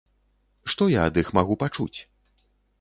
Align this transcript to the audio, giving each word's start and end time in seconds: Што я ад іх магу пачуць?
Што 0.75 0.87
я 0.93 1.05
ад 1.11 1.21
іх 1.25 1.31
магу 1.41 1.61
пачуць? 1.67 1.93